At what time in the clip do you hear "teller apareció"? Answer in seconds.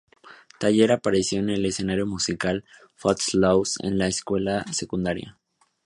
0.57-1.37